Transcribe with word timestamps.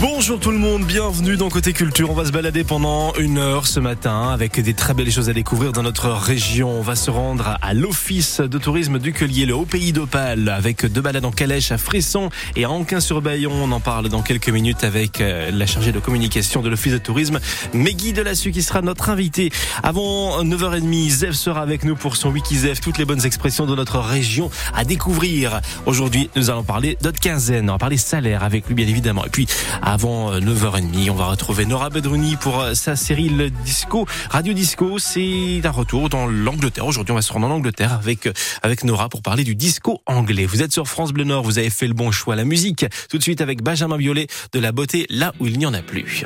Bonjour 0.00 0.40
tout 0.40 0.50
le 0.50 0.56
monde, 0.56 0.84
bienvenue 0.84 1.36
dans 1.36 1.50
Côté 1.50 1.74
Culture. 1.74 2.10
On 2.10 2.14
va 2.14 2.24
se 2.24 2.32
balader 2.32 2.64
pendant 2.64 3.12
une 3.16 3.36
heure 3.36 3.66
ce 3.66 3.80
matin 3.80 4.30
avec 4.30 4.58
des 4.58 4.72
très 4.72 4.94
belles 4.94 5.10
choses 5.10 5.28
à 5.28 5.34
découvrir 5.34 5.72
dans 5.72 5.82
notre 5.82 6.08
région. 6.08 6.70
On 6.70 6.80
va 6.80 6.96
se 6.96 7.10
rendre 7.10 7.58
à 7.60 7.74
l'Office 7.74 8.40
de 8.40 8.56
tourisme 8.56 8.98
du 8.98 9.12
Collier, 9.12 9.44
le 9.44 9.54
Haut 9.54 9.66
Pays 9.66 9.92
d'Opale, 9.92 10.48
avec 10.48 10.86
deux 10.86 11.02
balades 11.02 11.26
en 11.26 11.32
calèche 11.32 11.70
à 11.70 11.76
Frisson 11.76 12.30
et 12.56 12.64
à 12.64 12.70
Anquin-sur-Bayon. 12.70 13.52
On 13.52 13.72
en 13.72 13.80
parle 13.80 14.08
dans 14.08 14.22
quelques 14.22 14.48
minutes 14.48 14.84
avec 14.84 15.20
euh, 15.20 15.50
la 15.50 15.66
chargée 15.66 15.92
de 15.92 15.98
communication 15.98 16.62
de 16.62 16.70
l'Office 16.70 16.94
de 16.94 16.98
tourisme, 16.98 17.38
Meggy 17.74 18.14
Delassu, 18.14 18.52
qui 18.52 18.62
sera 18.62 18.80
notre 18.80 19.10
invité. 19.10 19.52
Avant 19.82 20.42
9h30, 20.42 21.10
Zev 21.10 21.32
sera 21.32 21.60
avec 21.60 21.84
nous 21.84 21.94
pour 21.94 22.16
son 22.16 22.30
Wiki 22.30 22.56
Zev, 22.56 22.80
toutes 22.80 22.96
les 22.96 23.04
bonnes 23.04 23.26
expressions 23.26 23.66
de 23.66 23.74
notre 23.74 23.98
région 23.98 24.50
à 24.74 24.84
découvrir. 24.84 25.60
Aujourd'hui, 25.84 26.30
nous 26.36 26.48
allons 26.48 26.64
parler 26.64 26.96
d'autres 27.02 27.20
quinzaine, 27.20 27.68
on 27.68 27.74
va 27.74 27.78
parler 27.78 27.98
salaire 27.98 28.44
avec 28.44 28.66
lui 28.66 28.74
bien 28.74 28.88
évidemment. 28.88 29.26
Et 29.26 29.30
puis, 29.30 29.46
avant 29.90 30.38
9h30. 30.38 31.08
Euh, 31.08 31.10
on 31.10 31.14
va 31.14 31.26
retrouver 31.26 31.66
Nora 31.66 31.90
Bedrouni 31.90 32.36
pour 32.36 32.60
euh, 32.60 32.74
sa 32.74 32.94
série 32.94 33.28
Le 33.28 33.50
Disco. 33.50 34.06
Radio 34.30 34.52
Disco, 34.54 34.98
c'est 34.98 35.60
un 35.64 35.70
retour 35.70 36.08
dans 36.08 36.26
l'Angleterre. 36.26 36.86
Aujourd'hui, 36.86 37.10
on 37.10 37.16
va 37.16 37.22
se 37.22 37.32
rendre 37.32 37.48
en 37.48 37.50
Angleterre 37.50 37.92
avec, 37.92 38.26
euh, 38.26 38.32
avec 38.62 38.84
Nora 38.84 39.08
pour 39.08 39.20
parler 39.20 39.42
du 39.42 39.56
disco 39.56 40.00
anglais. 40.06 40.46
Vous 40.46 40.62
êtes 40.62 40.72
sur 40.72 40.86
France 40.86 41.12
Bleu 41.12 41.24
Nord, 41.24 41.42
vous 41.42 41.58
avez 41.58 41.70
fait 41.70 41.88
le 41.88 41.94
bon 41.94 42.12
choix. 42.12 42.36
La 42.36 42.44
musique, 42.44 42.86
tout 43.08 43.18
de 43.18 43.22
suite 43.22 43.40
avec 43.40 43.62
Benjamin 43.62 43.96
Violet 43.96 44.28
de 44.52 44.60
la 44.60 44.70
beauté 44.70 45.06
là 45.10 45.32
où 45.40 45.46
il 45.48 45.58
n'y 45.58 45.66
en 45.66 45.74
a 45.74 45.82
plus. 45.82 46.24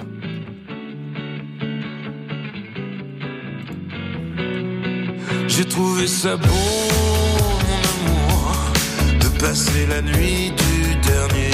J'ai 5.49 5.65
trouvé 5.65 6.07
ça 6.07 6.37
beau, 6.37 6.49
mon 6.49 8.11
amour, 8.11 8.73
de 9.21 9.29
passer 9.39 9.87
la 9.87 10.03
nuit 10.03 10.51
du 10.51 11.09
dernier 11.09 11.54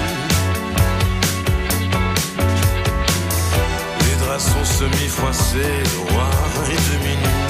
Sont 4.81 4.91
semi-froissés, 4.91 5.83
roi 6.09 6.29
et 6.69 6.93
demi 6.93 7.40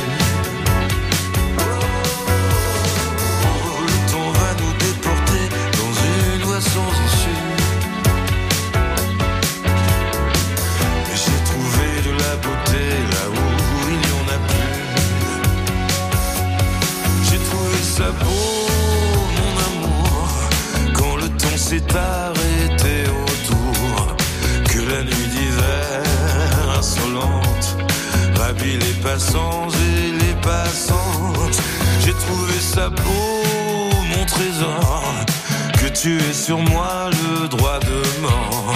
tu 36.01 36.17
aies 36.17 36.33
sur 36.33 36.57
moi 36.57 37.11
le 37.11 37.47
droit 37.47 37.79
de 37.79 38.21
mort. 38.21 38.73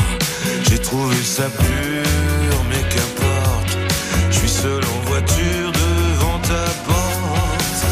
J'ai 0.69 0.77
trouvé 0.77 1.15
ça 1.23 1.49
pur, 1.49 2.57
mais 2.69 2.83
qu'importe, 2.89 3.77
je 4.29 4.37
suis 4.37 4.49
seul 4.49 4.83
en 4.83 5.09
voiture 5.09 5.71
devant 5.71 6.39
ta 6.39 6.65
porte. 6.85 7.85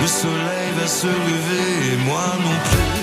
Le 0.00 0.06
soleil 0.08 0.70
va 0.80 0.86
se 0.88 1.06
lever 1.06 1.92
et 1.92 1.96
moi 2.04 2.26
non 2.42 2.56
plus. 2.70 3.00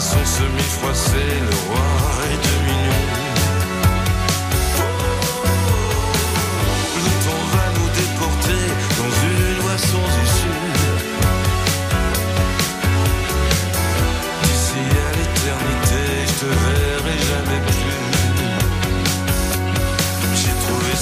sont 0.00 0.24
semi-froissés, 0.24 1.36
le 1.50 1.56
roi 1.68 1.86
est 2.32 2.40
demi 2.48 2.89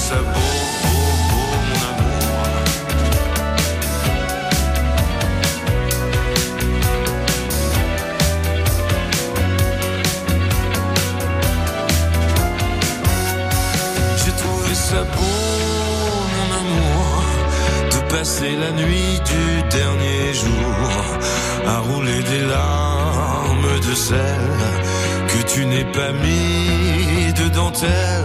J'ai 0.09 0.15
trouvé 14.31 14.73
ça 14.73 15.03
beau. 15.03 15.39
passer 18.09 18.55
la 18.55 18.71
nuit 18.71 19.21
du 19.31 19.61
dernier 19.69 20.33
jour 20.33 21.19
à 21.67 21.77
rouler 21.79 22.23
des 22.23 22.45
larmes 22.47 23.79
de 23.87 23.93
sel 23.93 24.17
que 25.27 25.53
tu 25.53 25.65
n'es 25.67 25.85
pas 25.85 26.11
mis 26.11 27.33
de 27.33 27.49
dentelle. 27.49 28.18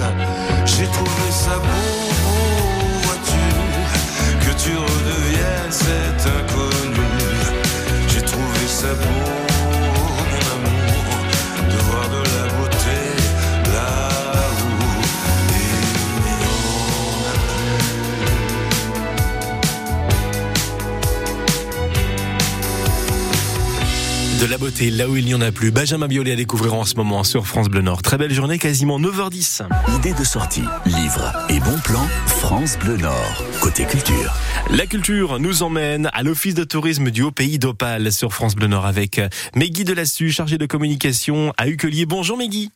Beauté 24.74 24.90
là 24.90 25.08
où 25.08 25.16
il 25.16 25.24
n'y 25.24 25.34
en 25.34 25.40
a 25.40 25.52
plus. 25.52 25.70
Benjamin 25.70 26.08
Biolay 26.08 26.32
à 26.32 26.36
découvrir 26.36 26.74
en 26.74 26.84
ce 26.84 26.96
moment 26.96 27.22
sur 27.22 27.46
France 27.46 27.68
Bleu 27.68 27.80
Nord. 27.80 28.02
Très 28.02 28.18
belle 28.18 28.32
journée, 28.32 28.58
quasiment 28.58 28.98
9h10. 28.98 29.62
Idée 29.96 30.12
de 30.12 30.24
sortie, 30.24 30.64
livre 30.84 31.32
et 31.48 31.60
bon 31.60 31.78
plan, 31.84 32.04
France 32.26 32.76
Bleu 32.78 32.96
Nord. 32.96 33.44
Côté 33.60 33.84
culture. 33.84 34.34
La 34.70 34.86
culture 34.86 35.38
nous 35.38 35.62
emmène 35.62 36.10
à 36.12 36.22
l'Office 36.22 36.54
de 36.54 36.64
tourisme 36.64 37.10
du 37.10 37.22
Haut-Pays 37.22 37.58
d'Opale 37.58 38.10
sur 38.10 38.32
France 38.32 38.56
Bleu 38.56 38.66
Nord 38.66 38.86
avec 38.86 39.20
Meggy 39.54 39.84
Delassu, 39.84 40.30
chargée 40.30 40.58
de 40.58 40.66
communication 40.66 41.52
à 41.56 41.68
Ucelier. 41.68 42.06
Bonjour 42.06 42.36
Meggy. 42.36 42.70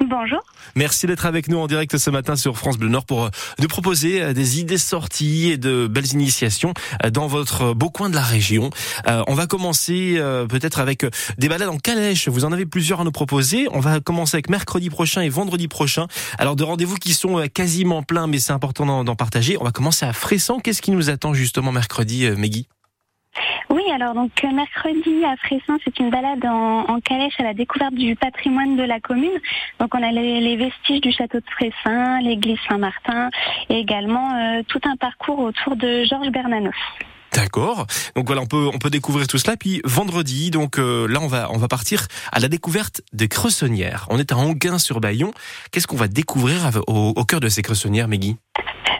Bonjour. 0.00 0.40
Merci 0.74 1.06
d'être 1.06 1.26
avec 1.26 1.48
nous 1.48 1.58
en 1.58 1.66
direct 1.66 1.98
ce 1.98 2.10
matin 2.10 2.36
sur 2.36 2.56
France 2.56 2.78
Bleu 2.78 2.88
Nord 2.88 3.04
pour 3.04 3.24
euh, 3.24 3.30
nous 3.58 3.68
proposer 3.68 4.22
euh, 4.22 4.32
des 4.32 4.60
idées 4.60 4.78
sorties 4.78 5.50
et 5.50 5.58
de 5.58 5.86
belles 5.86 6.12
initiations 6.12 6.72
euh, 7.04 7.10
dans 7.10 7.26
votre 7.26 7.74
beau 7.74 7.90
coin 7.90 8.08
de 8.08 8.14
la 8.14 8.22
région. 8.22 8.70
On 9.06 9.34
va 9.34 9.46
commencer 9.46 10.20
peut-être 10.48 10.78
avec 10.78 11.04
des 11.38 11.48
balades 11.48 11.68
en 11.68 11.78
calèche. 11.78 12.28
Vous 12.28 12.44
en 12.44 12.52
avez 12.52 12.66
plusieurs 12.66 13.00
à 13.00 13.04
nous 13.04 13.12
proposer. 13.12 13.66
On 13.72 13.80
va 13.80 14.00
commencer 14.00 14.36
avec 14.36 14.50
mercredi 14.50 14.90
prochain 14.90 15.22
et 15.22 15.28
vendredi 15.28 15.68
prochain. 15.68 16.06
Alors 16.38 16.56
de 16.56 16.64
rendez-vous 16.64 16.96
qui 16.96 17.14
sont 17.14 17.46
quasiment 17.52 18.02
pleins, 18.02 18.26
mais 18.26 18.38
c'est 18.38 18.52
important 18.52 19.04
d'en 19.04 19.16
partager. 19.16 19.56
On 19.60 19.64
va 19.64 19.72
commencer 19.72 20.06
à 20.06 20.12
Fressan. 20.12 20.60
Qu'est-ce 20.60 20.82
qui 20.82 20.90
nous 20.90 21.10
attend 21.10 21.34
justement 21.34 21.72
mercredi, 21.72 22.28
Meggy? 22.30 22.68
Oui, 23.70 23.82
alors 23.92 24.14
donc 24.14 24.32
euh, 24.44 24.50
mercredi 24.50 25.24
à 25.24 25.36
Fressin, 25.36 25.78
c'est 25.84 25.98
une 25.98 26.10
balade 26.10 26.44
en, 26.44 27.00
calèche 27.00 27.38
à 27.38 27.42
la 27.42 27.54
découverte 27.54 27.94
du 27.94 28.16
patrimoine 28.16 28.76
de 28.76 28.82
la 28.82 29.00
commune. 29.00 29.38
Donc 29.78 29.94
on 29.94 30.02
a 30.02 30.10
les, 30.10 30.56
vestiges 30.56 31.00
du 31.00 31.12
château 31.12 31.38
de 31.38 31.44
Fressin, 31.50 32.20
l'église 32.20 32.58
Saint-Martin 32.68 33.30
et 33.68 33.78
également 33.78 34.34
euh, 34.34 34.62
tout 34.66 34.80
un 34.84 34.96
parcours 34.96 35.38
autour 35.38 35.76
de 35.76 36.04
Georges 36.04 36.30
Bernanos. 36.30 36.72
D'accord. 37.32 37.86
Donc 38.16 38.26
voilà, 38.26 38.42
on 38.50 38.78
peut 38.78 38.90
découvrir 38.90 39.26
tout 39.26 39.38
cela. 39.38 39.56
Puis 39.56 39.80
vendredi, 39.84 40.50
donc 40.50 40.78
euh, 40.78 41.06
là 41.06 41.20
on 41.20 41.58
va 41.58 41.68
partir 41.68 42.06
à 42.32 42.40
la 42.40 42.48
découverte 42.48 43.02
des 43.12 43.28
cressonnières. 43.28 44.06
On 44.10 44.18
est 44.18 44.32
à 44.32 44.36
Anguin 44.36 44.78
sur 44.78 45.00
Bayon. 45.00 45.32
Qu'est-ce 45.70 45.86
qu'on 45.86 45.96
va 45.96 46.08
découvrir 46.08 46.80
au, 46.86 47.12
au 47.14 47.24
cœur 47.24 47.40
de 47.40 47.48
ces 47.48 47.62
cressonnières, 47.62 48.08
Meggy? 48.08 48.36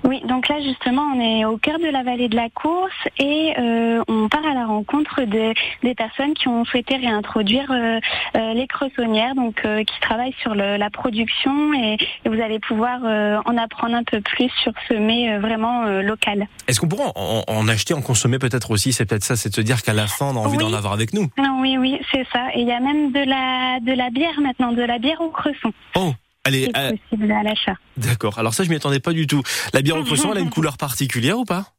Oui, 0.05 0.21
donc 0.27 0.49
là 0.49 0.61
justement, 0.63 1.03
on 1.15 1.21
est 1.21 1.45
au 1.45 1.57
cœur 1.59 1.79
de 1.79 1.87
la 1.87 2.03
vallée 2.03 2.29
de 2.29 2.37
la 2.37 2.49
course 2.51 2.93
et 3.19 3.53
euh, 3.59 4.03
on 4.09 4.29
part 4.29 4.47
à 4.47 4.55
la 4.55 4.67
rencontre 4.67 5.23
de, 5.23 5.53
des 5.83 5.95
personnes 5.95 6.35
qui 6.35 6.49
ont 6.49 6.65
souhaité 6.65 6.97
réintroduire 6.97 7.71
euh, 7.71 7.99
euh, 8.37 8.53
les 8.55 8.67
cressonnières, 8.67 9.35
donc 9.35 9.61
euh, 9.65 9.83
qui 9.85 10.01
travaillent 10.01 10.35
sur 10.41 10.55
le- 10.55 10.77
la 10.77 10.91
production 10.91 11.73
et, 11.75 11.97
et 12.25 12.29
vous 12.29 12.41
allez 12.41 12.59
pouvoir 12.61 13.01
euh, 13.05 13.39
en 13.45 13.57
apprendre 13.57 13.95
un 13.97 14.05
peu 14.05 14.21
plus 14.21 14.51
sur 14.63 14.73
ce 14.89 14.95
mets 14.95 15.33
euh, 15.33 15.41
vraiment 15.41 15.85
euh, 15.85 16.03
local. 16.03 16.47
Est-ce 16.69 16.81
qu'on 16.81 16.89
pourrait 16.89 17.11
en, 17.17 17.43
en 17.47 17.69
acheter, 17.69 17.95
en 17.95 18.03
consommer 18.03 18.39
peut-être 18.39 18.71
aussi? 18.71 18.93
C'est 18.93 19.05
peut-être 19.07 19.25
ça, 19.25 19.37
c'est 19.37 19.49
de 19.51 19.55
se 19.55 19.61
dire 19.61 19.83
qu'à 19.83 19.93
la 19.95 20.07
fin, 20.07 20.27
on 20.27 20.37
a 20.37 20.41
envie 20.41 20.57
Oui. 20.57 20.65
d'en 20.65 20.73
avoir 20.73 20.93
avec 20.93 21.13
nous. 21.13 21.29
Non, 21.39 21.59
oui, 21.61 21.77
oui, 21.79 21.99
c'est 22.13 22.27
ça. 22.33 22.47
Et 22.55 22.61
il 22.61 22.69
y 22.69 22.73
a 22.73 22.81
même 22.81 23.13
de 23.13 23.21
la 23.21 23.81
de 23.81 23.93
la 23.93 24.11
bière 24.11 24.41
maintenant, 24.41 24.73
de 24.73 24.83
la 24.83 24.99
bière 24.99 25.21
au 25.21 25.31
cresson, 25.31 25.73
Oh, 25.97 26.13
allez, 26.45 26.65
qui 26.65 26.71
est 26.71 26.77
euh, 26.77 26.91
possible 26.91 27.33
à 27.33 27.43
l'achat. 27.43 27.75
d'accord. 27.97 28.39
Alors 28.39 28.55
ça, 28.55 28.65
je 28.65 28.71
m'y 28.71 28.77
attendais 28.77 29.01
pas 29.01 29.13
du 29.13 29.27
tout. 29.27 29.43
La 29.73 29.83
bière 29.83 29.97
au 29.97 30.05
cresson, 30.05 30.31
elle 30.33 30.39
a 30.39 30.41
une 30.41 30.51
couleur 30.59 30.77
particulière 30.77 31.39
ou 31.39 31.45
pas? 31.45 31.75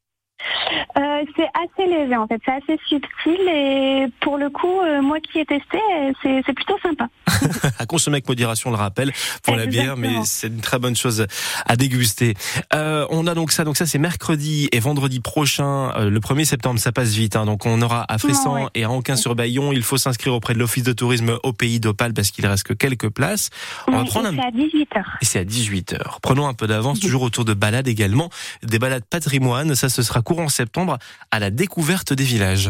Euh, 0.97 1.23
c'est 1.35 1.47
assez 1.53 1.89
léger 1.89 2.15
en 2.15 2.27
fait, 2.27 2.41
c'est 2.45 2.51
assez 2.51 2.79
subtil 2.87 3.39
et 3.47 4.05
pour 4.21 4.37
le 4.37 4.49
coup, 4.49 4.79
euh, 4.81 5.01
moi 5.01 5.19
qui 5.19 5.39
ai 5.39 5.45
testé, 5.45 5.77
euh, 5.77 6.11
c'est 6.21 6.41
c'est 6.45 6.53
plutôt 6.53 6.77
sympa. 6.81 7.07
à 7.79 7.85
consommer 7.85 8.15
avec 8.15 8.27
modération, 8.27 8.69
on 8.69 8.73
le 8.73 8.79
rappelle, 8.79 9.11
pour 9.43 9.55
la 9.55 9.65
bière, 9.65 9.97
mais 9.97 10.09
c'est 10.23 10.47
une 10.47 10.61
très 10.61 10.79
bonne 10.79 10.95
chose 10.95 11.25
à 11.65 11.75
déguster. 11.75 12.35
Euh, 12.73 13.05
on 13.09 13.27
a 13.27 13.33
donc 13.35 13.51
ça, 13.51 13.63
donc 13.63 13.77
ça 13.77 13.85
c'est 13.85 13.99
mercredi 13.99 14.69
et 14.71 14.79
vendredi 14.79 15.19
prochain, 15.19 15.91
euh, 15.95 16.09
le 16.09 16.19
1er 16.19 16.45
septembre, 16.45 16.79
ça 16.79 16.91
passe 16.91 17.09
vite. 17.09 17.35
hein. 17.35 17.45
donc 17.45 17.65
on 17.65 17.81
aura 17.81 18.05
à 18.11 18.17
Fressan 18.17 18.53
Ouais. 18.53 18.65
et 18.75 18.83
à 18.85 18.89
Anquin-sur-Bayon. 18.89 19.71
Il 19.73 19.83
faut 19.83 19.97
s'inscrire 19.97 20.33
auprès 20.33 20.53
de 20.53 20.59
l'Office 20.59 20.83
de 20.83 20.93
tourisme 20.93 21.37
au 21.43 21.53
pays 21.53 21.79
d'Opale 21.79 22.13
parce 22.13 22.31
qu'il 22.31 22.45
reste 22.47 22.63
que 22.63 22.73
quelques 22.73 23.09
places. 23.09 23.49
On 23.87 23.91
va 23.91 24.03
prendre 24.05 24.27
un... 24.29 24.37
à 24.39 24.49
18h. 24.51 25.03
Et 25.21 25.25
c'est 25.25 25.39
à 25.39 25.43
18h. 25.43 25.97
Prenons 26.21 26.47
un 26.47 26.53
peu 26.53 26.65
d'avance, 26.67 26.99
toujours 26.99 27.21
autour 27.21 27.45
de 27.45 27.53
balades 27.53 27.87
également. 27.87 28.29
Des 28.63 28.79
balades 28.79 29.03
patrimoine, 29.09 29.75
ça 29.75 29.89
ce 29.89 30.01
sera 30.01 30.21
courant 30.29 30.47
septembre 30.47 30.99
à 31.31 31.39
la 31.39 31.49
découverte 31.49 32.13
des 32.13 32.23
villages. 32.23 32.69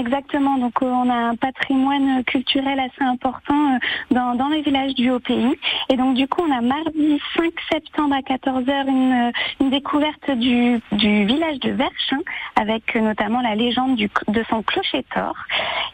Exactement. 0.00 0.56
Donc 0.56 0.82
euh, 0.82 0.86
on 0.86 1.10
a 1.10 1.14
un 1.14 1.36
patrimoine 1.36 2.24
culturel 2.24 2.80
assez 2.80 3.04
important 3.04 3.74
euh, 3.74 3.78
dans, 4.10 4.34
dans 4.34 4.48
les 4.48 4.62
villages 4.62 4.94
du 4.94 5.10
Haut-Pays. 5.10 5.58
Et 5.90 5.96
donc 5.96 6.14
du 6.14 6.26
coup, 6.26 6.42
on 6.46 6.52
a 6.52 6.60
mardi 6.62 7.20
5 7.36 7.52
septembre 7.70 8.14
à 8.14 8.20
14h 8.20 8.88
une, 8.88 9.28
euh, 9.28 9.30
une 9.60 9.70
découverte 9.70 10.30
du, 10.30 10.80
du 10.92 11.26
village 11.26 11.58
de 11.60 11.70
Verchin 11.70 12.20
avec 12.56 12.96
euh, 12.96 13.00
notamment 13.00 13.42
la 13.42 13.54
légende 13.54 13.96
du, 13.96 14.08
de 14.28 14.44
son 14.48 14.62
clocher-tor. 14.62 15.34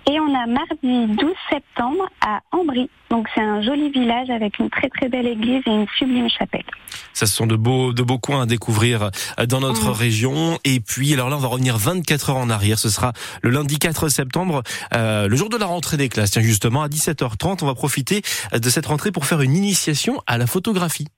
Et 0.09 0.21
on 0.21 0.35
a 0.35 0.47
mardi 0.47 1.07
12 1.17 1.33
septembre 1.51 2.09
à 2.25 2.41
Ambry. 2.53 2.89
Donc 3.11 3.29
c'est 3.35 3.43
un 3.43 3.63
joli 3.63 3.91
village 3.91 4.31
avec 4.31 4.59
une 4.59 4.71
très 4.71 4.89
très 4.89 5.09
belle 5.09 5.27
église 5.27 5.63
et 5.67 5.71
une 5.71 5.87
sublime 5.99 6.29
chapelle. 6.29 6.65
Ça, 7.13 7.27
ce 7.27 7.35
sont 7.35 7.47
de 7.47 7.57
beaux, 7.57 7.93
de 7.93 8.03
beaux 8.03 8.19
coins 8.19 8.43
à 8.43 8.47
découvrir 8.47 9.11
dans 9.49 9.61
notre 9.61 9.91
région. 9.91 10.59
Et 10.65 10.81
puis, 10.81 11.15
alors 11.15 11.31
là, 11.31 11.37
on 11.37 11.41
va 11.41 11.49
revenir 11.49 11.79
24 11.79 12.31
heures 12.31 12.37
en 12.37 12.51
arrière. 12.51 12.79
Ce 12.79 12.91
sera 12.91 13.13
le 13.43 13.51
lundi 13.51 13.79
4 13.79 13.96
septembre, 14.09 14.63
euh, 14.95 15.29
le 15.29 15.37
jour 15.37 15.49
de 15.49 15.57
la 15.57 15.67
rentrée 15.67 15.97
des 15.97 16.09
classes. 16.09 16.33
Tiens, 16.33 16.43
justement, 16.43 16.83
à 16.83 16.89
17h30, 16.89 17.59
on 17.63 17.67
va 17.67 17.75
profiter 17.75 18.23
de 18.53 18.71
cette 18.71 18.87
rentrée 18.87 19.13
pour 19.13 19.27
faire 19.27 19.41
une 19.41 19.55
initiation 19.55 20.23
à 20.27 20.39
la 20.39 20.47
photographie. 20.47 21.09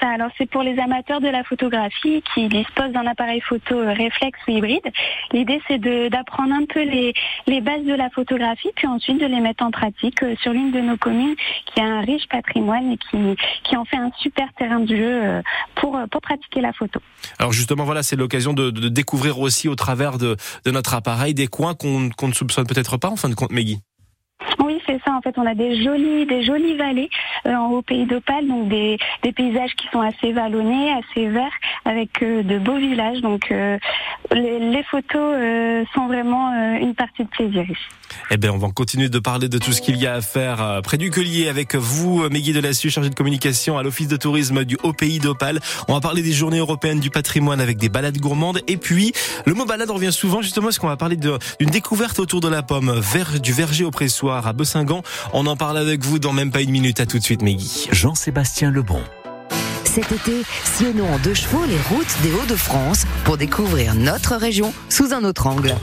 Ça. 0.00 0.08
Alors 0.08 0.30
c'est 0.36 0.50
pour 0.50 0.62
les 0.62 0.78
amateurs 0.78 1.20
de 1.20 1.28
la 1.28 1.44
photographie 1.44 2.22
qui 2.34 2.48
disposent 2.48 2.90
d'un 2.90 3.06
appareil 3.06 3.40
photo 3.40 3.78
euh, 3.78 3.92
réflexe 3.92 4.38
ou 4.48 4.50
hybride. 4.50 4.86
L'idée 5.32 5.60
c'est 5.68 5.78
d'apprendre 5.78 6.54
un 6.54 6.64
peu 6.64 6.82
les, 6.82 7.12
bases 7.60 7.84
de 7.84 7.94
la 7.94 8.10
photographie, 8.10 8.70
puis 8.74 8.86
ensuite 8.86 9.20
de 9.20 9.26
les 9.26 9.40
mettre 9.40 9.64
en 9.64 9.70
pratique 9.70 10.22
euh, 10.22 10.34
sur 10.42 10.52
l'une 10.52 10.72
de 10.72 10.80
nos 10.80 10.96
communes 10.96 11.36
qui 11.66 11.80
a 11.80 11.84
un 11.84 12.00
riche 12.00 12.26
patrimoine 12.28 12.92
et 12.92 12.98
qui, 12.98 13.36
qui 13.62 13.76
en 13.76 13.84
fait 13.84 13.96
un 13.96 14.10
super 14.18 14.52
terrain 14.54 14.80
de 14.80 14.96
jeu 14.96 15.24
euh, 15.24 15.42
pour, 15.76 15.98
pour 16.10 16.20
pratiquer 16.20 16.60
la 16.60 16.72
photo. 16.72 17.00
Alors 17.38 17.52
justement, 17.52 17.84
voilà, 17.84 18.02
c'est 18.02 18.16
l'occasion 18.16 18.52
de, 18.52 18.70
découvrir 18.70 19.38
aussi 19.38 19.68
au 19.68 19.76
travers 19.76 20.18
de, 20.18 20.36
notre 20.66 20.94
appareil 20.94 21.34
des 21.34 21.46
coins 21.46 21.74
qu'on 21.74 22.10
qu'on 22.10 22.28
ne 22.28 22.34
soupçonne 22.34 22.66
peut-être 22.66 22.96
pas, 22.96 23.08
en 23.08 23.16
fin 23.16 23.28
de 23.28 23.34
compte, 23.34 23.52
Meggy. 23.52 23.78
Oui, 24.64 24.80
c'est 24.86 25.00
ça. 25.04 25.12
En 25.12 25.20
fait, 25.20 25.34
on 25.38 25.46
a 25.46 25.54
des 25.54 25.82
jolies, 25.82 26.26
des 26.26 26.44
jolies 26.44 26.76
vallées 26.76 27.08
euh, 27.46 27.54
en 27.54 27.70
haut 27.70 27.82
pays 27.82 28.06
d'Opale, 28.06 28.46
donc 28.46 28.68
des, 28.68 28.98
paysages 29.34 29.74
qui 29.76 29.86
sont 29.92 30.00
assez 30.00 30.32
vallonnés, 30.32 30.92
assez 30.92 31.28
verts, 31.28 31.52
avec 31.84 32.22
euh, 32.22 32.42
de 32.42 32.58
beaux 32.58 32.76
villages. 32.76 33.20
Donc, 33.20 33.50
euh, 33.50 33.78
les, 34.32 34.82
photos 34.90 35.34
euh, 35.36 35.84
sont 35.94 36.06
vraiment 36.06 36.52
une 36.78 36.94
partie 36.94 37.24
de 37.24 37.28
plaisir 37.28 37.62
ici. 37.62 37.80
Eh 38.30 38.36
bien, 38.36 38.52
on 38.52 38.58
va 38.58 38.68
continuer 38.68 39.08
de 39.08 39.18
parler 39.18 39.48
de 39.48 39.58
tout 39.58 39.72
ce 39.72 39.80
qu'il 39.80 39.96
y 39.96 40.06
a 40.06 40.14
à 40.14 40.20
faire 40.20 40.80
près 40.82 40.96
du 40.96 41.10
Collier 41.10 41.48
avec 41.48 41.74
vous, 41.74 42.28
Meggy 42.28 42.52
Delassus, 42.52 42.90
chargée 42.90 43.10
de 43.10 43.14
communication 43.14 43.78
à 43.78 43.82
l'Office 43.82 44.08
de 44.08 44.16
tourisme 44.16 44.64
du 44.64 44.76
Haut-Pays 44.82 45.18
d'Opale. 45.18 45.60
On 45.88 45.94
va 45.94 46.00
parler 46.00 46.22
des 46.22 46.32
journées 46.32 46.58
européennes 46.58 47.00
du 47.00 47.10
patrimoine 47.10 47.60
avec 47.60 47.76
des 47.78 47.88
balades 47.88 48.18
gourmandes. 48.18 48.60
Et 48.68 48.76
puis, 48.76 49.12
le 49.44 49.54
mot 49.54 49.64
balade 49.64 49.90
revient 49.90 50.12
souvent 50.12 50.40
justement 50.40 50.66
parce 50.66 50.78
qu'on 50.78 50.88
va 50.88 50.96
parler 50.96 51.16
d'une 51.16 51.70
découverte 51.70 52.18
autour 52.18 52.40
de 52.40 52.48
la 52.48 52.62
pomme, 52.62 53.00
du 53.42 53.52
verger 53.52 53.84
au 53.84 53.90
pressoir 53.90 54.25
à 54.34 54.52
Bessingan. 54.52 55.02
On 55.32 55.46
en 55.46 55.56
parle 55.56 55.78
avec 55.78 56.04
vous 56.04 56.18
dans 56.18 56.32
même 56.32 56.50
pas 56.50 56.62
une 56.62 56.70
minute. 56.70 57.00
À 57.00 57.06
tout 57.06 57.18
de 57.18 57.22
suite, 57.22 57.42
Meggy. 57.42 57.88
Jean-Sébastien 57.92 58.70
Lebon. 58.70 59.00
Cet 59.96 60.12
été, 60.12 60.42
sillonnons 60.76 61.10
en 61.10 61.18
deux 61.20 61.32
chevaux 61.32 61.64
les 61.64 61.78
routes 61.88 62.16
des 62.22 62.30
Hauts-de-France 62.30 63.06
pour 63.24 63.38
découvrir 63.38 63.94
notre 63.94 64.36
région 64.36 64.74
sous 64.90 65.14
un 65.14 65.24
autre 65.24 65.46
angle. 65.46 65.74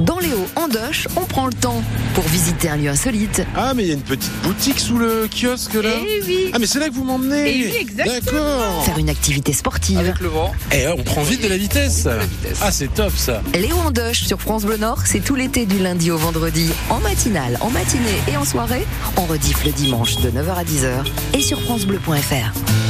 Dans 0.00 0.18
les 0.18 0.32
Hauts-Andoche, 0.32 1.06
on 1.14 1.20
prend 1.20 1.46
le 1.46 1.52
temps 1.52 1.80
pour 2.16 2.24
visiter 2.24 2.68
un 2.68 2.76
lieu 2.76 2.88
insolite. 2.88 3.46
Ah, 3.54 3.72
mais 3.72 3.84
il 3.84 3.88
y 3.90 3.90
a 3.92 3.94
une 3.94 4.00
petite 4.00 4.32
boutique 4.42 4.80
sous 4.80 4.98
le 4.98 5.28
kiosque 5.28 5.74
là. 5.74 5.90
Eh 6.04 6.22
oui 6.26 6.50
Ah, 6.52 6.58
mais 6.58 6.66
c'est 6.66 6.80
là 6.80 6.88
que 6.88 6.94
vous 6.94 7.04
m'emmenez. 7.04 7.44
Eh 7.46 7.66
oui, 7.66 7.76
exactement. 7.78 8.40
D'accord. 8.40 8.84
Faire 8.86 8.98
une 8.98 9.08
activité 9.08 9.52
sportive. 9.52 10.14
le 10.20 10.28
vent. 10.28 10.52
Et 10.72 10.88
on 10.88 11.04
prend 11.04 11.22
vite 11.22 11.44
de 11.44 11.48
la 11.48 11.56
vitesse. 11.56 12.06
la 12.06 12.26
vitesse. 12.26 12.58
Ah, 12.60 12.72
c'est 12.72 12.92
top 12.92 13.12
ça. 13.16 13.40
Les 13.54 13.70
Hauts-Andoche 13.70 14.24
sur 14.24 14.40
France 14.40 14.64
Bleu 14.64 14.78
Nord, 14.78 15.02
c'est 15.06 15.22
tout 15.22 15.36
l'été 15.36 15.64
du 15.64 15.78
lundi 15.78 16.10
au 16.10 16.18
vendredi, 16.18 16.72
en 16.90 16.98
matinale, 16.98 17.56
en 17.60 17.70
matinée 17.70 18.20
et 18.26 18.36
en 18.36 18.44
soirée. 18.44 18.84
On 19.16 19.26
rediff 19.26 19.64
le 19.64 19.70
dimanche 19.70 20.16
de 20.16 20.30
9h 20.30 20.54
à 20.56 20.64
10h 20.64 21.06
et 21.34 21.40
sur 21.40 21.62
francebleu.fr. 21.62 22.83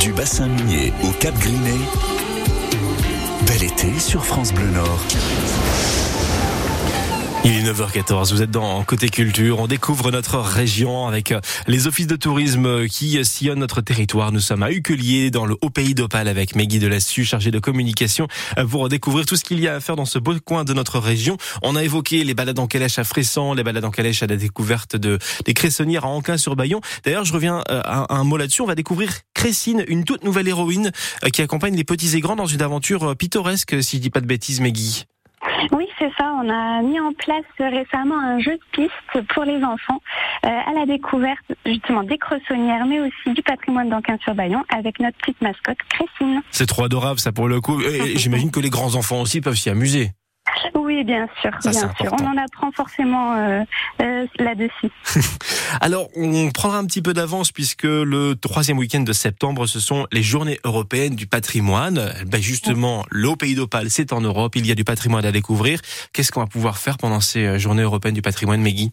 Du 0.00 0.12
bassin 0.12 0.46
minier 0.46 0.92
au 1.02 1.10
Cap 1.18 1.36
Griné. 1.38 1.74
Bel 3.46 3.64
été 3.64 3.98
sur 3.98 4.24
France 4.24 4.52
Bleu 4.52 4.70
Nord. 4.70 5.00
Il 7.48 7.54
est 7.54 7.72
9h14, 7.72 8.30
vous 8.34 8.42
êtes 8.42 8.50
dans 8.50 8.84
Côté 8.84 9.08
Culture, 9.08 9.58
on 9.58 9.66
découvre 9.66 10.10
notre 10.10 10.36
région 10.38 11.06
avec 11.06 11.32
euh, 11.32 11.40
les 11.66 11.86
offices 11.86 12.06
de 12.06 12.14
tourisme 12.14 12.86
qui 12.88 13.24
sillonnent 13.24 13.60
notre 13.60 13.80
territoire. 13.80 14.32
Nous 14.32 14.40
sommes 14.40 14.62
à 14.62 14.70
Uquelier, 14.70 15.30
dans 15.30 15.46
le 15.46 15.56
haut 15.62 15.70
pays 15.70 15.94
d'Opale 15.94 16.28
avec 16.28 16.54
Meggy 16.54 16.78
Delassus, 16.78 17.24
chargée 17.24 17.50
de 17.50 17.58
communication, 17.58 18.28
euh, 18.58 18.66
pour 18.66 18.90
découvrir 18.90 19.24
tout 19.24 19.34
ce 19.34 19.44
qu'il 19.44 19.60
y 19.60 19.66
a 19.66 19.76
à 19.76 19.80
faire 19.80 19.96
dans 19.96 20.04
ce 20.04 20.18
beau 20.18 20.34
coin 20.44 20.64
de 20.64 20.74
notre 20.74 20.98
région. 20.98 21.38
On 21.62 21.74
a 21.74 21.82
évoqué 21.82 22.22
les 22.22 22.34
balades 22.34 22.58
en 22.58 22.66
calèche 22.66 22.98
à 22.98 23.04
Fressan, 23.04 23.54
les 23.54 23.64
balades 23.64 23.86
en 23.86 23.90
calèche 23.90 24.22
à 24.22 24.26
la 24.26 24.36
découverte 24.36 24.96
de 24.96 25.18
des 25.46 25.54
cressonnières 25.54 26.04
à 26.04 26.08
Anquin-sur-Bayon. 26.08 26.82
D'ailleurs, 27.06 27.24
je 27.24 27.32
reviens 27.32 27.64
euh, 27.70 27.80
à 27.82 28.14
un 28.14 28.24
mot 28.24 28.36
là-dessus, 28.36 28.60
on 28.60 28.66
va 28.66 28.74
découvre 28.74 29.04
Cressine, 29.32 29.84
une 29.88 30.04
toute 30.04 30.22
nouvelle 30.22 30.48
héroïne 30.48 30.92
euh, 31.24 31.30
qui 31.30 31.40
accompagne 31.40 31.76
les 31.76 31.84
petits 31.84 32.14
et 32.14 32.20
grands 32.20 32.36
dans 32.36 32.44
une 32.44 32.60
aventure 32.60 33.04
euh, 33.04 33.14
pittoresque, 33.14 33.82
si 33.82 33.96
je 33.96 34.02
dis 34.02 34.10
pas 34.10 34.20
de 34.20 34.26
bêtises, 34.26 34.60
Meggy. 34.60 35.06
Oui, 35.72 35.86
c'est 35.98 36.10
ça. 36.18 36.32
On 36.42 36.48
a 36.48 36.82
mis 36.82 36.98
en 37.00 37.12
place 37.12 37.44
récemment 37.58 38.18
un 38.18 38.38
jeu 38.40 38.52
de 38.52 38.62
piste 38.72 39.28
pour 39.34 39.44
les 39.44 39.62
enfants 39.62 40.00
euh, 40.44 40.48
à 40.48 40.72
la 40.74 40.86
découverte 40.86 41.44
justement 41.64 42.02
des 42.02 42.18
cressonnières, 42.18 42.86
mais 42.86 43.00
aussi 43.00 43.34
du 43.34 43.42
patrimoine 43.42 43.88
d'Anquin-sur-Bayon 43.88 44.64
avec 44.74 45.00
notre 45.00 45.16
petite 45.18 45.40
mascotte 45.40 45.78
Cressine. 45.88 46.42
C'est 46.50 46.66
trop 46.66 46.84
adorable 46.84 47.20
ça 47.20 47.32
pour 47.32 47.48
le 47.48 47.60
coup. 47.60 47.80
Et 47.80 48.16
j'imagine 48.18 48.50
que 48.50 48.60
les 48.60 48.70
grands 48.70 48.94
enfants 48.94 49.20
aussi 49.20 49.40
peuvent 49.40 49.56
s'y 49.56 49.70
amuser. 49.70 50.10
Oui, 50.74 51.04
bien 51.04 51.28
sûr, 51.40 51.50
Ça, 51.60 51.70
bien 51.70 51.92
sûr. 52.00 52.12
On 52.12 52.26
en 52.26 52.36
apprend 52.36 52.70
forcément 52.72 53.34
euh, 53.34 53.62
euh, 54.02 54.26
là-dessus. 54.38 54.90
Alors, 55.80 56.08
on 56.16 56.50
prendra 56.50 56.78
un 56.78 56.86
petit 56.86 57.02
peu 57.02 57.12
d'avance 57.12 57.52
puisque 57.52 57.84
le 57.84 58.34
troisième 58.34 58.78
week-end 58.78 59.00
de 59.00 59.12
septembre, 59.12 59.66
ce 59.66 59.80
sont 59.80 60.06
les 60.12 60.22
journées 60.22 60.58
européennes 60.64 61.14
du 61.14 61.26
patrimoine. 61.26 62.12
Ben 62.26 62.40
justement, 62.40 63.04
le 63.10 63.28
Pays 63.36 63.54
d'Opale, 63.54 63.90
c'est 63.90 64.12
en 64.12 64.20
Europe. 64.20 64.56
Il 64.56 64.66
y 64.66 64.72
a 64.72 64.74
du 64.74 64.84
patrimoine 64.84 65.24
à 65.24 65.32
découvrir. 65.32 65.80
Qu'est-ce 66.12 66.32
qu'on 66.32 66.40
va 66.40 66.46
pouvoir 66.46 66.78
faire 66.78 66.98
pendant 66.98 67.20
ces 67.20 67.44
euh, 67.44 67.58
journées 67.58 67.82
européennes 67.82 68.14
du 68.14 68.22
patrimoine, 68.22 68.60
Meggy? 68.60 68.92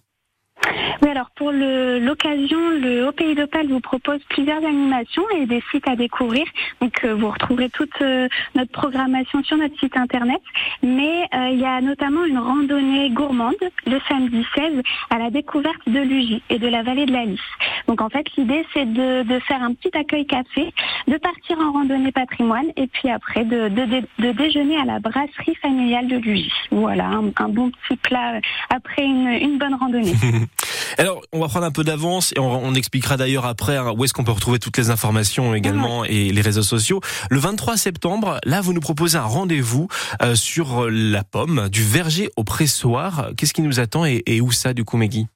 Oui, 1.02 1.10
alors 1.10 1.30
pour 1.36 1.52
l'occasion, 1.52 2.58
le 2.82 3.08
Haut 3.08 3.12
Pays 3.12 3.36
d'Opale 3.36 3.68
vous 3.68 3.80
propose 3.80 4.20
plusieurs 4.30 4.64
animations 4.66 5.24
et 5.38 5.46
des 5.46 5.62
sites 5.72 5.88
à 5.88 5.96
découvrir. 5.96 6.46
Donc 6.82 7.04
euh, 7.04 7.14
vous 7.16 7.30
retrouverez 7.30 7.70
toute 7.70 8.02
euh, 8.02 8.28
notre 8.56 8.72
programmation 8.72 9.44
sur 9.44 9.58
notre 9.58 9.78
site 9.80 9.98
internet. 9.98 10.42
Mais 10.84 11.24
euh, 11.34 11.50
il 11.52 11.60
y 11.60 11.66
a 11.66 11.82
notamment 11.82 12.24
une 12.26 12.38
randonnée 12.38 13.10
gourmande 13.10 13.56
le 13.86 14.00
samedi 14.08 14.46
16 14.56 14.82
à 15.10 15.18
la 15.20 15.30
découverte 15.30 15.82
de 15.88 16.00
l'Ugie 16.00 16.42
et 16.50 16.60
de 16.60 16.68
la 16.68 16.82
vallée 16.84 17.06
de 17.06 17.12
la 17.12 17.26
Lys. 17.26 17.40
Donc 17.88 18.02
en 18.02 18.10
fait 18.10 18.26
l'idée 18.38 18.66
c'est 18.74 18.86
de, 18.92 19.24
de 19.24 19.40
faire 19.40 19.62
un 19.62 19.74
petit 19.74 19.96
accueil 19.98 20.26
café, 20.26 20.74
de 21.08 21.18
partir 21.18 21.60
en 21.60 21.72
randonnée 21.74 22.12
patrimoine 22.12 22.68
et 22.78 22.88
puis 22.88 23.10
après 23.10 23.44
de, 23.44 23.70
de, 23.70 23.86
de- 24.20 24.32
déjeuner 24.32 24.78
à 24.80 24.86
la 24.86 25.00
brasserie 25.00 25.56
familiale 25.62 26.08
de 26.08 26.18
l'Ugie. 26.18 26.52
Voilà, 26.72 27.06
un, 27.06 27.26
un 27.38 27.50
bon 27.50 27.70
petit 27.70 27.98
plat 27.98 28.40
après 28.70 29.04
une, 29.04 29.28
une 29.28 29.58
bonne 29.58 29.76
randonnée. 29.76 30.14
Alors, 30.98 31.22
on 31.32 31.40
va 31.40 31.48
prendre 31.48 31.66
un 31.66 31.72
peu 31.72 31.84
d'avance 31.84 32.34
et 32.36 32.40
on, 32.40 32.66
on 32.66 32.74
expliquera 32.76 33.18
d'ailleurs 33.18 33.46
après 33.46 33.78
hein, 33.78 33.94
où 33.96 34.04
est-ce 34.04 34.14
qu'on 34.14 34.24
peut 34.24 34.32
retrouver 34.32 34.60
toutes 34.60 34.78
les 34.78 34.90
informations 34.90 35.56
également 35.56 36.06
et 36.06 36.32
les 36.32 36.42
réseaux 36.42 36.64
sociaux. 36.64 37.02
Le 37.30 37.40
23 37.40 37.78
septembre, 37.78 38.40
là, 38.44 38.62
vous 38.62 38.74
nous 38.74 38.82
proposez 38.82 39.18
un 39.18 39.24
rendez-vous 39.24 39.88
euh, 40.22 40.36
sur 40.36 40.90
la 40.90 41.24
pomme 41.24 41.70
du 41.70 41.84
verger 41.84 42.30
au 42.36 42.44
pressoir. 42.44 43.30
Qu'est-ce 43.38 43.54
qui 43.54 43.62
nous 43.62 43.80
attend 43.80 44.06
et, 44.06 44.24
et 44.26 44.42
où 44.42 44.52
ça, 44.52 44.74
du 44.74 44.84
coup, 44.84 44.98
Meggy 44.98 45.28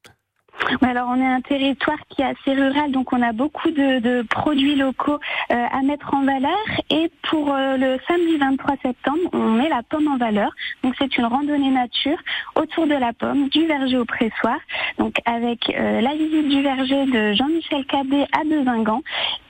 alors 0.81 1.09
on 1.09 1.21
est 1.21 1.25
un 1.25 1.41
territoire 1.41 1.97
qui 2.09 2.21
est 2.21 2.25
assez 2.25 2.53
rural, 2.53 2.91
donc 2.91 3.13
on 3.13 3.21
a 3.21 3.31
beaucoup 3.31 3.71
de, 3.71 4.21
produits 4.23 4.75
locaux 4.75 5.19
euh, 5.51 5.65
à 5.71 5.81
mettre 5.81 6.13
en 6.13 6.23
valeur. 6.23 6.57
Et 6.89 7.11
pour 7.29 7.53
euh, 7.53 7.77
le 7.77 7.99
samedi 8.07 8.37
23 8.37 8.75
septembre, 8.81 9.19
on 9.33 9.51
met 9.51 9.69
la 9.69 9.81
pomme 9.83 10.07
en 10.07 10.17
valeur. 10.17 10.51
Donc 10.83 10.95
c'est 10.97 11.17
une 11.17 11.25
randonnée 11.25 11.71
nature 11.71 12.17
autour 12.55 12.87
de 12.87 12.95
la 12.95 13.13
pomme, 13.13 13.49
du 13.49 13.65
verger 13.65 13.97
au 13.97 14.05
pressoir. 14.05 14.57
Donc 14.97 15.15
avec 15.25 15.69
euh, 15.69 16.01
la 16.01 16.13
visite 16.15 16.49
du 16.49 16.61
verger 16.61 17.05
de 17.05 17.33
Jean-Michel 17.33 17.85
Cadet 17.85 18.25
à 18.33 18.43
Devingan 18.43 19.01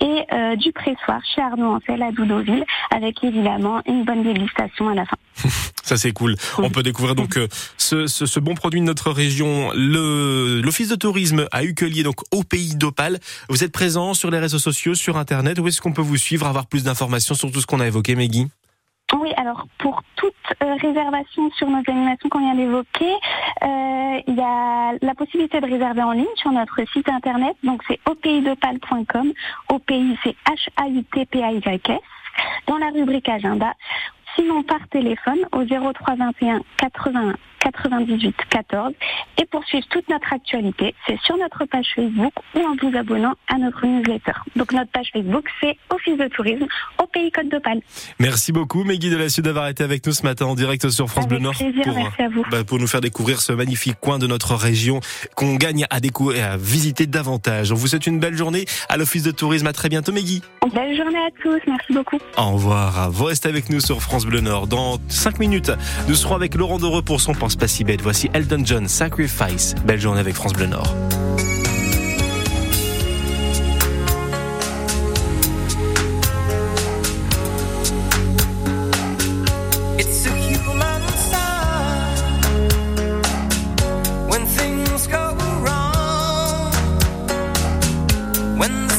et 0.02 0.56
du 0.58 0.72
pressoir 0.72 1.22
chez 1.26 1.42
Arnaud 1.42 1.76
Ancel 1.76 2.02
à 2.02 2.12
Doudoville, 2.12 2.66
avec 2.96 3.24
évidemment 3.24 3.82
une 3.86 4.04
bonne 4.04 4.24
dégustation 4.24 4.90
à 4.90 4.96
la 4.96 5.06
fin. 5.06 5.18
Ça 5.84 5.98
c'est 5.98 6.12
cool. 6.12 6.36
On 6.58 6.70
peut 6.70 6.84
découvrir 6.84 7.16
donc 7.16 7.38
euh, 7.38 7.48
ce, 7.78 8.08
ce, 8.08 8.26
ce 8.26 8.40
bon 8.40 8.56
produit 8.56 8.80
de 8.80 8.86
notre 8.86 9.12
région. 9.12 9.72
Le 9.74 10.62
l'office 10.62 10.90
de 10.90 10.96
tourisme 10.96 11.48
à 11.52 11.64
Ucelier, 11.64 12.04
donc 12.04 12.22
au 12.32 12.44
pays 12.44 12.76
d'Opale. 12.76 13.20
Vous 13.50 13.64
êtes 13.64 13.72
présent 13.72 14.14
sur 14.14 14.32
les 14.32 14.40
réseaux 14.40 14.60
sociaux, 14.60 14.96
sur 14.96 15.18
internet. 15.18 15.60
Où 15.60 15.68
est-ce 15.68 15.82
qu'on 15.82 15.94
peut 15.94 16.02
vous 16.02 16.18
suivre, 16.18 16.46
avoir 16.48 16.68
plus 16.68 16.84
d'informations 16.84 17.36
sur 17.36 17.52
tout 17.52 17.62
ce 17.62 17.66
qu'on 17.66 17.80
a 17.80 17.88
évoqué, 17.88 18.16
Meggy? 18.16 18.48
Oui, 19.18 19.34
alors 19.38 19.66
pour 19.80 20.04
toute 20.16 20.34
euh, 20.62 20.76
réservation 20.76 21.50
sur 21.52 21.68
nos 21.68 21.82
animations 21.88 22.30
qu'on 22.30 22.40
vient 22.40 22.54
d'évoquer, 22.54 23.12
euh, 23.64 24.22
il 24.28 24.36
y 24.36 24.42
a 24.42 24.94
la 25.02 25.16
possibilité 25.16 25.60
de 25.60 25.66
réserver 25.66 26.04
en 26.04 26.12
ligne 26.12 26.26
sur 26.36 26.52
notre 26.52 26.80
site 26.94 27.10
internet. 27.10 27.56
Donc 27.64 27.82
c'est 27.88 28.00
aupaysdopal.com. 28.08 29.34
Au 29.70 29.80
pays, 29.80 30.16
c'est 30.24 30.36
H-A-U-T-P-A-Y-S. 30.48 32.00
Dans 32.68 32.78
la 32.78 32.90
rubrique 32.90 33.28
agenda. 33.28 33.74
Sinon 34.40 34.64
par 34.64 34.88
téléphone 34.88 35.40
au 35.52 35.66
03 35.66 36.16
21 36.16 36.62
81 36.78 37.34
98 37.60 38.36
14 38.50 38.94
et 39.38 39.46
pour 39.46 39.64
suivre 39.66 39.86
toute 39.90 40.08
notre 40.10 40.32
actualité, 40.34 40.94
c'est 41.08 41.20
sur 41.22 41.38
notre 41.38 41.66
page 41.66 41.88
Facebook 41.96 42.34
ou 42.56 42.60
en 42.60 42.76
vous 42.82 42.96
abonnant 42.98 43.34
à 43.48 43.58
notre 43.58 43.86
newsletter. 43.86 44.32
Donc 44.56 44.72
notre 44.74 44.92
page 44.92 45.10
Facebook, 45.14 45.46
c'est 45.62 45.78
Office 45.90 46.18
de 46.18 46.28
tourisme 46.28 46.66
au 47.02 47.06
Pays 47.08 47.32
Côte 47.32 47.50
d'Opale. 47.50 47.82
Merci 48.20 48.52
beaucoup, 48.52 48.84
Meggy 48.84 49.10
de 49.10 49.18
la 49.18 49.30
Sud, 49.30 49.46
d'avoir 49.46 49.68
été 49.68 49.84
avec 49.84 50.06
nous 50.06 50.14
ce 50.14 50.24
matin 50.24 50.46
en 50.46 50.56
direct 50.56 50.90
sur 50.90 51.08
France 51.10 51.26
Avec 51.26 51.30
Bleu 51.30 51.40
Nord 51.40 51.56
plaisir, 51.58 51.84
pour, 51.84 51.96
merci 51.96 52.22
à 52.22 52.30
vous. 52.30 52.44
bah, 52.52 52.64
pour 52.64 52.80
nous 52.80 52.88
faire 52.88 53.02
découvrir 53.02 53.42
ce 53.42 53.52
magnifique 53.54 54.00
coin 54.00 54.20
de 54.20 54.28
notre 54.28 54.56
région 54.56 55.00
qu'on 55.36 55.56
gagne 55.56 55.86
à 55.90 56.00
découvrir 56.00 56.40
et 56.40 56.44
à 56.44 56.58
visiter 56.58 57.08
davantage. 57.08 57.72
On 57.72 57.76
vous 57.76 57.88
souhaite 57.88 58.08
une 58.08 58.20
belle 58.20 58.36
journée 58.38 58.66
à 58.90 58.98
l'Office 58.98 59.24
de 59.24 59.32
tourisme. 59.32 59.68
À 59.68 59.74
très 59.74 59.90
bientôt, 59.90 60.12
Meggy. 60.12 60.42
Belle 60.74 60.96
journée 60.96 61.18
à 61.18 61.30
tous, 61.42 61.60
merci 61.68 61.94
beaucoup. 61.94 62.20
Au 62.38 62.52
revoir. 62.52 63.10
Vous 63.12 63.26
restez 63.26 63.50
avec 63.50 63.70
nous 63.70 63.80
sur 63.80 64.02
France 64.02 64.26
Bleu 64.26 64.42
Nord. 64.42 64.68
Dans 64.68 64.98
5 65.08 65.40
minutes, 65.40 65.72
nous 66.08 66.16
serons 66.16 66.36
avec 66.36 66.56
Laurent 66.56 66.78
Doreux 66.78 67.02
pour 67.02 67.20
son 67.22 67.34
Pense 67.34 67.49
pas 67.56 67.68
si 67.68 67.84
bête. 67.84 68.02
Voici 68.02 68.30
Elton 68.34 68.64
John, 68.64 68.88
Sacrifice. 68.88 69.76
Belle 69.86 70.00
journée 70.00 70.20
avec 70.20 70.36
France 70.36 70.54
Bleu 70.54 70.68
Nord. 70.68 70.96
When 88.60 88.90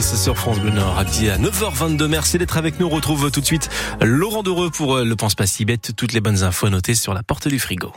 Sur 0.00 0.38
France 0.38 0.58
Bleu 0.58 0.70
Nord 0.70 0.98
à 0.98 1.04
9h22. 1.04 2.06
Merci 2.06 2.38
d'être 2.38 2.56
avec 2.56 2.80
nous. 2.80 2.86
On 2.86 2.88
retrouve 2.88 3.30
tout 3.30 3.42
de 3.42 3.44
suite 3.44 3.68
Laurent 4.00 4.42
Dereux 4.42 4.70
pour 4.70 4.96
euh, 4.96 5.04
le 5.04 5.16
Pense 5.16 5.34
pas 5.34 5.46
si 5.46 5.66
bête. 5.66 5.92
Toutes 5.94 6.14
les 6.14 6.20
bonnes 6.20 6.44
infos 6.44 6.70
notées 6.70 6.94
sur 6.94 7.12
la 7.12 7.22
porte 7.22 7.46
du 7.46 7.58
frigo. 7.58 7.92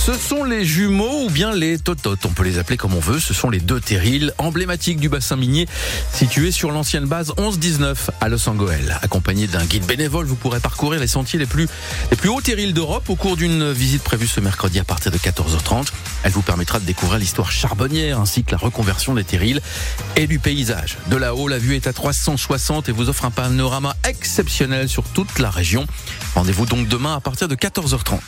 Ce 0.00 0.14
sont 0.14 0.44
les 0.44 0.64
jumeaux 0.64 1.26
ou 1.26 1.30
bien 1.30 1.54
les 1.54 1.78
tototes, 1.78 2.24
on 2.24 2.30
peut 2.30 2.42
les 2.42 2.56
appeler 2.56 2.78
comme 2.78 2.94
on 2.94 3.00
veut. 3.00 3.20
Ce 3.20 3.34
sont 3.34 3.50
les 3.50 3.60
deux 3.60 3.80
terrils 3.80 4.32
emblématiques 4.38 4.98
du 4.98 5.10
bassin 5.10 5.36
minier 5.36 5.68
situé 6.10 6.52
sur 6.52 6.70
l'ancienne 6.70 7.04
base 7.04 7.34
11-19 7.36 8.08
à 8.18 8.30
Los 8.30 8.48
Angeles. 8.48 8.98
Accompagné 9.02 9.46
d'un 9.46 9.62
guide 9.66 9.84
bénévole, 9.84 10.24
vous 10.24 10.36
pourrez 10.36 10.58
parcourir 10.58 11.00
les 11.00 11.06
sentiers 11.06 11.38
les 11.38 11.44
plus, 11.44 11.68
les 12.10 12.16
plus 12.16 12.30
hauts 12.30 12.40
terrils 12.40 12.72
d'Europe 12.72 13.10
au 13.10 13.14
cours 13.14 13.36
d'une 13.36 13.72
visite 13.72 14.02
prévue 14.02 14.26
ce 14.26 14.40
mercredi 14.40 14.78
à 14.78 14.84
partir 14.84 15.12
de 15.12 15.18
14h30. 15.18 15.88
Elle 16.22 16.32
vous 16.32 16.40
permettra 16.40 16.80
de 16.80 16.86
découvrir 16.86 17.18
l'histoire 17.18 17.52
charbonnière 17.52 18.18
ainsi 18.18 18.42
que 18.42 18.52
la 18.52 18.58
reconversion 18.58 19.12
des 19.12 19.24
terrils 19.24 19.60
et 20.16 20.26
du 20.26 20.38
paysage. 20.38 20.96
De 21.08 21.16
là-haut, 21.16 21.46
la 21.46 21.58
vue 21.58 21.76
est 21.76 21.86
à 21.86 21.92
360 21.92 22.88
et 22.88 22.92
vous 22.92 23.10
offre 23.10 23.26
un 23.26 23.30
panorama 23.30 23.94
exceptionnel 24.08 24.88
sur 24.88 25.04
toute 25.04 25.38
la 25.38 25.50
région. 25.50 25.86
Rendez-vous 26.34 26.64
donc 26.64 26.88
demain 26.88 27.14
à 27.14 27.20
partir 27.20 27.48
de 27.48 27.54
14h30 27.54 28.18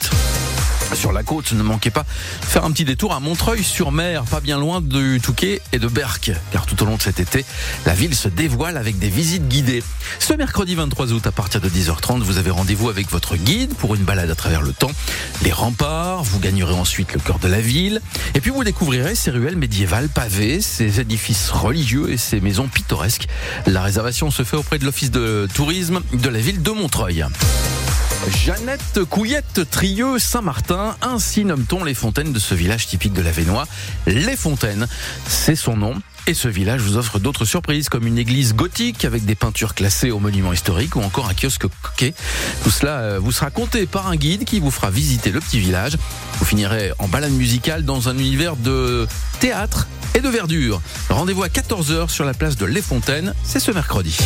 sur 0.94 1.12
la 1.12 1.22
côte. 1.22 1.52
Ne 1.52 1.62
manquez 1.62 1.90
pas 1.90 2.04
de 2.40 2.46
faire 2.46 2.64
un 2.64 2.70
petit 2.70 2.84
détour 2.84 3.12
à 3.12 3.20
Montreuil-sur-Mer, 3.20 4.24
pas 4.24 4.40
bien 4.40 4.58
loin 4.58 4.80
du 4.80 5.20
Touquet 5.22 5.60
et 5.72 5.78
de 5.78 5.88
Berck. 5.88 6.32
Car 6.52 6.66
tout 6.66 6.80
au 6.82 6.86
long 6.86 6.96
de 6.96 7.02
cet 7.02 7.20
été, 7.20 7.44
la 7.86 7.94
ville 7.94 8.14
se 8.14 8.28
dévoile 8.28 8.76
avec 8.76 8.98
des 8.98 9.08
visites 9.08 9.48
guidées. 9.48 9.82
Ce 10.18 10.34
mercredi 10.34 10.74
23 10.74 11.12
août, 11.12 11.26
à 11.26 11.32
partir 11.32 11.60
de 11.60 11.68
10h30, 11.68 12.20
vous 12.20 12.38
avez 12.38 12.50
rendez-vous 12.50 12.90
avec 12.90 13.10
votre 13.10 13.36
guide 13.36 13.74
pour 13.74 13.94
une 13.94 14.02
balade 14.02 14.30
à 14.30 14.34
travers 14.34 14.62
le 14.62 14.72
temps. 14.72 14.90
Les 15.42 15.52
remparts, 15.52 16.22
vous 16.24 16.38
gagnerez 16.38 16.74
ensuite 16.74 17.12
le 17.14 17.20
cœur 17.20 17.38
de 17.38 17.48
la 17.48 17.60
ville. 17.60 18.00
Et 18.34 18.40
puis 18.40 18.50
vous 18.50 18.64
découvrirez 18.64 19.14
ces 19.14 19.30
ruelles 19.30 19.56
médiévales 19.56 20.08
pavées, 20.08 20.60
ces 20.60 21.00
édifices 21.00 21.50
religieux 21.50 22.10
et 22.10 22.16
ces 22.16 22.40
maisons 22.40 22.68
pittoresques. 22.68 23.28
La 23.66 23.82
réservation 23.82 24.30
se 24.30 24.42
fait 24.42 24.56
auprès 24.56 24.78
de 24.78 24.84
l'office 24.84 25.10
de 25.10 25.48
tourisme 25.54 26.00
de 26.12 26.28
la 26.28 26.38
ville 26.38 26.62
de 26.62 26.70
Montreuil. 26.70 27.24
Jeannette 28.30 29.00
Couillette 29.08 29.68
Trieux 29.70 30.18
Saint-Martin, 30.18 30.96
ainsi 31.02 31.44
nomme-t-on 31.44 31.82
les 31.82 31.94
fontaines 31.94 32.32
de 32.32 32.38
ce 32.38 32.54
village 32.54 32.86
typique 32.86 33.12
de 33.12 33.22
la 33.22 33.32
Vénois. 33.32 33.66
Les 34.06 34.36
fontaines, 34.36 34.86
c'est 35.26 35.56
son 35.56 35.76
nom. 35.76 35.94
Et 36.28 36.34
ce 36.34 36.46
village 36.46 36.80
vous 36.82 36.96
offre 36.96 37.18
d'autres 37.18 37.44
surprises 37.44 37.88
comme 37.88 38.06
une 38.06 38.18
église 38.18 38.54
gothique 38.54 39.04
avec 39.04 39.24
des 39.24 39.34
peintures 39.34 39.74
classées 39.74 40.12
au 40.12 40.20
monument 40.20 40.52
historique 40.52 40.94
ou 40.94 41.00
encore 41.00 41.28
un 41.28 41.34
kiosque 41.34 41.66
coquet. 41.82 42.14
Tout 42.62 42.70
cela 42.70 42.98
euh, 42.98 43.18
vous 43.20 43.32
sera 43.32 43.50
compté 43.50 43.86
par 43.86 44.06
un 44.06 44.14
guide 44.14 44.44
qui 44.44 44.60
vous 44.60 44.70
fera 44.70 44.90
visiter 44.90 45.32
le 45.32 45.40
petit 45.40 45.58
village. 45.58 45.98
Vous 46.38 46.44
finirez 46.44 46.92
en 47.00 47.08
balade 47.08 47.32
musicale 47.32 47.84
dans 47.84 48.08
un 48.08 48.16
univers 48.16 48.54
de 48.54 49.08
théâtre 49.40 49.88
et 50.14 50.20
de 50.20 50.28
verdure. 50.28 50.80
Rendez-vous 51.10 51.42
à 51.42 51.48
14h 51.48 52.08
sur 52.08 52.24
la 52.24 52.34
place 52.34 52.56
de 52.56 52.66
Les 52.66 52.82
Fontaines, 52.82 53.34
c'est 53.42 53.60
ce 53.60 53.72
mercredi. 53.72 54.16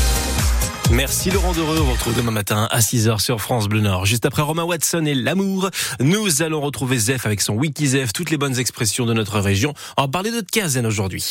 Merci 0.93 1.31
Laurent 1.31 1.53
Dereux. 1.53 1.79
On 1.81 1.85
vous 1.85 1.93
retrouve 1.93 2.15
demain 2.15 2.31
matin 2.31 2.69
à 2.71 2.79
6h 2.79 3.19
sur 3.19 3.41
France 3.41 3.69
Bleu 3.69 3.81
Nord. 3.81 4.07
Juste 4.07 4.25
après 4.25 4.43
Romain 4.43 4.63
Watson 4.63 5.05
et 5.05 5.15
l'amour, 5.15 5.71
nous 5.99 6.43
allons 6.43 6.61
retrouver 6.61 6.97
Zef 6.97 7.27
avec 7.27 7.41
son 7.41 7.55
Wiki 7.55 7.89
Zef, 7.89 8.13
toutes 8.13 8.31
les 8.31 8.37
bonnes 8.37 8.59
expressions 8.59 9.05
de 9.05 9.13
notre 9.13 9.41
région. 9.41 9.75
On 9.97 10.03
va 10.03 10.09
parler 10.09 10.31
de 10.31 10.41
Tkazen 10.41 10.87
aujourd'hui. 10.87 11.25